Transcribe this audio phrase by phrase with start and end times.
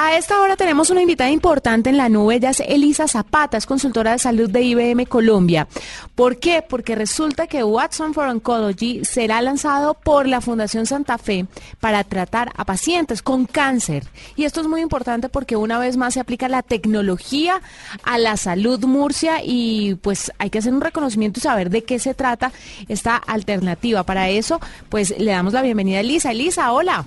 [0.00, 3.66] A esta hora tenemos una invitada importante en la nube, ella es Elisa Zapata, es
[3.66, 5.66] consultora de salud de IBM Colombia.
[6.14, 6.62] ¿Por qué?
[6.62, 11.46] Porque resulta que Watson for Oncology será lanzado por la Fundación Santa Fe
[11.80, 14.04] para tratar a pacientes con cáncer.
[14.36, 17.60] Y esto es muy importante porque una vez más se aplica la tecnología
[18.04, 21.98] a la salud Murcia y pues hay que hacer un reconocimiento y saber de qué
[21.98, 22.52] se trata
[22.86, 24.04] esta alternativa.
[24.04, 26.30] Para eso, pues le damos la bienvenida a Elisa.
[26.30, 27.04] Elisa, hola.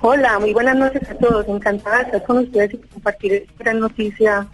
[0.00, 1.48] Hola, muy buenas noches a todos.
[1.48, 4.46] Encantada de estar con ustedes y compartir esta gran noticia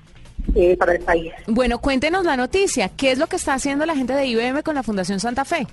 [0.55, 1.33] eh, para el país.
[1.47, 2.89] Bueno, cuéntenos la noticia.
[2.89, 5.67] ¿Qué es lo que está haciendo la gente de IBM con la Fundación Santa Fe?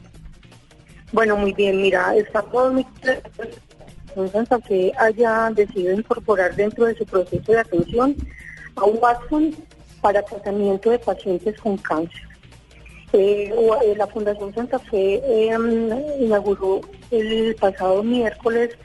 [1.13, 1.81] Bueno, muy bien.
[1.81, 2.85] Mira, estamos muy
[4.33, 8.15] Santa Fe haya decidido incorporar dentro de su proceso de atención
[8.75, 9.55] a un Watson
[10.01, 12.21] para tratamiento de pacientes con cáncer.
[13.13, 13.53] Eh,
[13.85, 15.21] eh, la Fundación Santa Fe
[16.19, 18.77] inauguró el pasado miércoles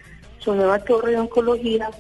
[0.47, 1.91] su nueva torre de oncología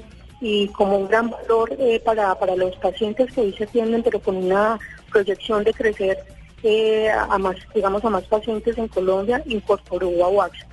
[0.41, 4.21] y como un gran valor eh, para, para los pacientes que hoy se atienden, pero
[4.21, 4.79] con una
[5.11, 6.17] proyección de crecer
[6.63, 10.69] eh, a más, digamos, a más pacientes en Colombia, incorporó a Waxon.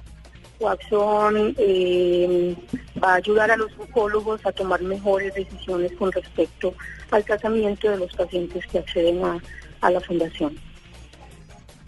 [0.59, 2.55] Waxon eh,
[3.03, 6.75] va a ayudar a los oncólogos a tomar mejores decisiones con respecto
[7.09, 9.41] al tratamiento de los pacientes que acceden a,
[9.81, 10.55] a la fundación.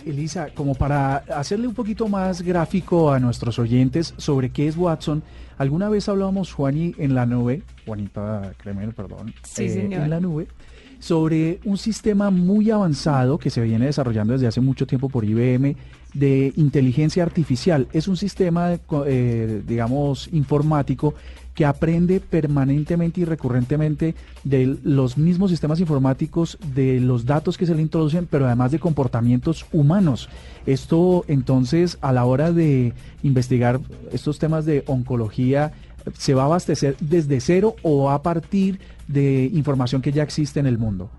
[0.05, 5.23] Elisa, como para hacerle un poquito más gráfico a nuestros oyentes sobre qué es Watson,
[5.57, 10.47] alguna vez hablábamos, Juani, en la nube, Juanita Kremer, perdón, eh, en la nube,
[10.99, 15.75] sobre un sistema muy avanzado que se viene desarrollando desde hace mucho tiempo por IBM
[16.15, 17.87] de inteligencia artificial.
[17.93, 21.13] Es un sistema, eh, digamos, informático
[21.53, 27.75] que aprende permanentemente y recurrentemente de los mismos sistemas informáticos, de los datos que se
[27.75, 30.29] le introducen, pero además de comportamientos humanos.
[30.65, 32.93] Esto entonces a la hora de
[33.23, 33.79] investigar
[34.11, 35.73] estos temas de oncología,
[36.17, 40.65] ¿se va a abastecer desde cero o a partir de información que ya existe en
[40.65, 41.09] el mundo?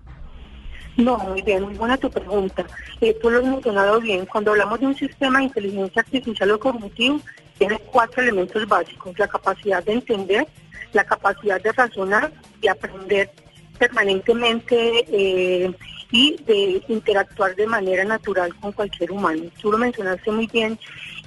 [0.97, 2.65] No, muy bien, muy buena tu pregunta.
[3.01, 4.25] Eh, tú lo has mencionado bien.
[4.25, 7.21] Cuando hablamos de un sistema de inteligencia artificial o cognitivo,
[7.59, 9.17] tiene cuatro elementos básicos.
[9.19, 10.47] La capacidad de entender,
[10.93, 12.31] la capacidad de razonar
[12.61, 13.29] y aprender
[13.77, 15.71] permanentemente eh,
[16.11, 19.43] y de interactuar de manera natural con cualquier humano.
[19.61, 20.79] Tú lo mencionaste muy bien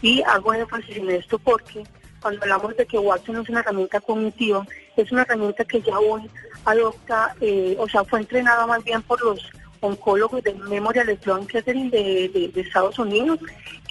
[0.02, 1.84] y hago énfasis en esto porque
[2.20, 4.66] cuando hablamos de que Watson es una herramienta cognitiva,
[4.96, 6.28] es una herramienta que ya hoy
[6.64, 9.50] adopta, eh, o sea, fue entrenada más bien por los
[9.80, 13.38] oncólogos del Memorial Sloan Kettering de, Estados Unidos,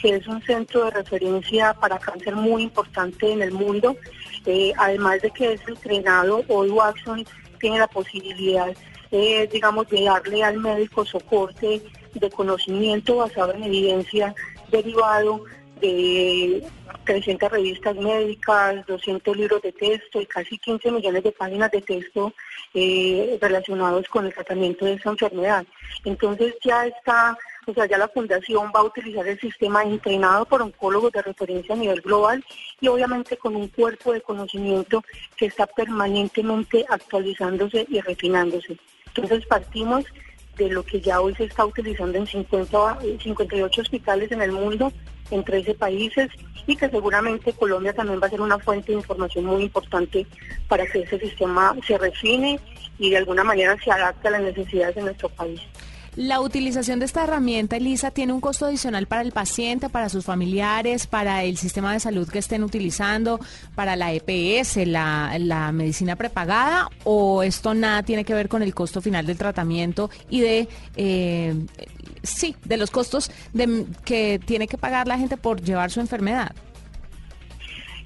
[0.02, 3.96] que es un centro de referencia para cáncer muy importante en el mundo.
[4.46, 7.26] Eh, además de que es entrenado, hoy Watson
[7.60, 8.74] tiene la posibilidad,
[9.12, 11.82] eh, digamos, de darle al médico soporte
[12.14, 14.34] de conocimiento basado en evidencia
[14.72, 15.44] derivado
[15.80, 16.64] de
[17.06, 22.34] 300 revistas médicas, 200 libros de texto y casi 15 millones de páginas de texto
[22.74, 25.66] eh, relacionados con el tratamiento de esa enfermedad.
[26.06, 30.62] Entonces ya está, o sea, ya la fundación va a utilizar el sistema entrenado por
[30.62, 32.44] oncólogos de referencia a nivel global
[32.80, 35.04] y obviamente con un cuerpo de conocimiento
[35.36, 38.78] que está permanentemente actualizándose y refinándose.
[39.08, 40.06] Entonces partimos
[40.60, 44.92] de lo que ya hoy se está utilizando en 50, 58 hospitales en el mundo,
[45.32, 46.30] en 13 países,
[46.68, 50.28] y que seguramente Colombia también va a ser una fuente de información muy importante
[50.68, 52.60] para que ese sistema se refine
[53.00, 55.62] y de alguna manera se adapte a las necesidades de nuestro país.
[56.20, 60.26] La utilización de esta herramienta, Elisa, tiene un costo adicional para el paciente, para sus
[60.26, 63.40] familiares, para el sistema de salud que estén utilizando,
[63.74, 69.00] para la EPS, la, medicina prepagada, o esto nada tiene que ver con el costo
[69.00, 70.68] final del tratamiento y de,
[70.98, 71.56] eh,
[72.22, 73.32] sí, de los costos
[74.04, 76.52] que tiene que pagar la gente por llevar su enfermedad.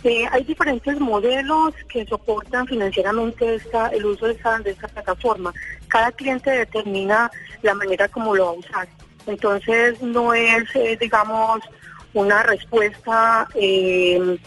[0.03, 5.53] Eh, hay diferentes modelos que soportan financieramente esta, el uso de esta, de esta plataforma.
[5.87, 8.87] Cada cliente determina la manera como lo va a usar.
[9.27, 11.61] Entonces no es, eh, digamos,
[12.13, 14.37] una respuesta eh,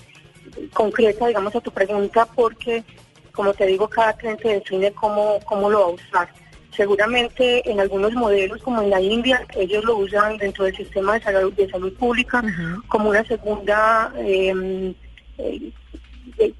[0.75, 2.85] concreta, digamos, a tu pregunta porque,
[3.33, 6.29] como te digo, cada cliente define cómo, cómo lo va a usar.
[6.77, 11.23] Seguramente en algunos modelos, como en la India, ellos lo usan dentro del sistema de
[11.23, 12.45] salud, de salud pública
[12.89, 14.95] como una segunda eh,
[15.39, 15.73] eh,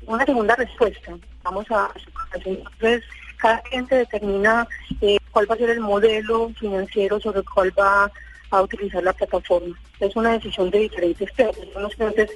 [0.07, 1.17] una segunda respuesta.
[1.43, 1.91] Vamos a
[2.35, 3.03] Entonces,
[3.37, 4.67] cada cliente determina
[5.01, 8.11] eh, cuál va a ser el modelo financiero sobre el cual va
[8.51, 9.79] a utilizar la plataforma.
[10.01, 11.69] Es una decisión de diferentes clientes.
[11.75, 12.31] Unos clientes,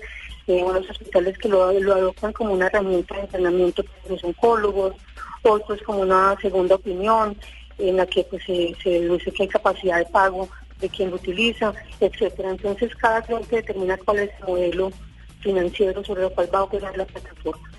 [0.47, 4.95] eh, unos hospitales que lo, lo adoptan como una herramienta de entrenamiento para los oncólogos,
[5.43, 7.37] otros como una segunda opinión
[7.79, 10.49] en la que pues, se, se deduce que hay capacidad de pago
[10.81, 12.51] de quien lo utiliza, etcétera.
[12.51, 14.93] Entonces cada cliente determina cuál es el modelo
[15.41, 17.71] financiero sobre el cual va a operar la plataforma.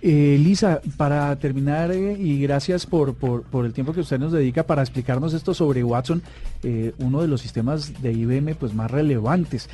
[0.00, 4.62] Eh, Lisa, para terminar, eh, y gracias por, por, el tiempo que usted nos dedica
[4.62, 6.22] para explicarnos esto sobre Watson,
[6.62, 9.68] eh, uno de los sistemas de IBM pues, más relevantes.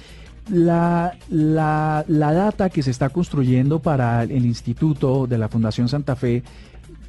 [0.51, 6.17] La, la, la data que se está construyendo para el instituto de la Fundación Santa
[6.17, 6.43] Fe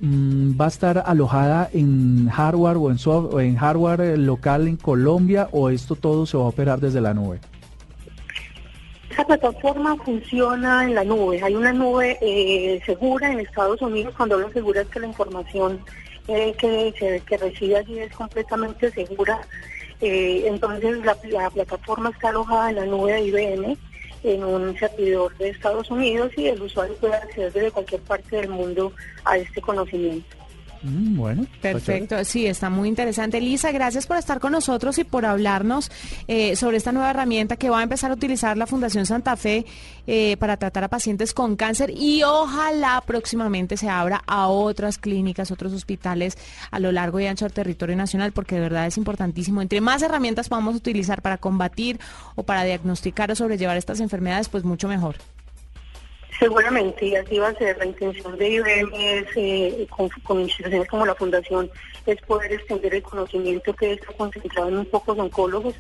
[0.02, 4.76] Mm, va a estar alojada en hardware o en, o en hardware eh, local en
[4.76, 7.40] Colombia o esto todo se va a operar desde la nube?
[9.16, 11.42] Esa plataforma funciona en la nube.
[11.42, 14.14] Hay una nube eh, segura en Estados Unidos.
[14.18, 15.80] Cuando hablo segura es que la información
[16.28, 19.40] eh, que, se, que recibe allí es completamente segura.
[20.02, 23.78] entonces la, la plataforma está alojada en la nube de IBM
[24.24, 28.50] en un servidor de Estados Unidos y el usuario puede acceder desde cualquier parte del
[28.50, 28.92] mundo
[29.24, 30.35] a este conocimiento.
[30.86, 32.24] Mm, bueno, perfecto.
[32.24, 33.42] Sí, está muy interesante.
[33.42, 35.90] Lisa, gracias por estar con nosotros y por hablarnos
[36.28, 39.66] eh, sobre esta nueva herramienta que va a empezar a utilizar la Fundación Santa Fe
[40.06, 45.50] eh, para tratar a pacientes con cáncer y ojalá próximamente se abra a otras clínicas,
[45.50, 46.38] otros hospitales
[46.70, 49.64] a lo largo y ancho del territorio nacional, porque de verdad es importantísimo.
[49.64, 52.00] Entre más herramientas podamos utilizar para combatir
[52.36, 55.16] o para diagnosticar o sobrellevar estas enfermedades, pues mucho mejor.
[56.40, 57.78] Seguramente, y así va a ser.
[57.78, 59.88] La intención de IBM es, eh,
[60.24, 61.70] con, instituciones como la Fundación,
[62.06, 65.76] es poder extender el conocimiento que está concentrado en un pocos oncólogos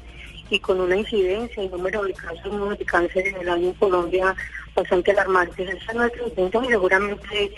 [0.49, 4.35] y con una incidencia y número de casos de cáncer en el año en Colombia
[4.75, 5.69] bastante alarmantes.
[5.69, 7.51] Esa es nuestra intención y seguramente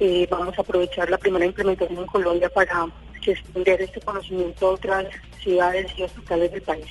[0.00, 2.86] eh, vamos a aprovechar la primera implementación en Colombia para
[3.26, 5.06] extender este conocimiento a otras
[5.42, 6.86] ciudades y hospitales del país.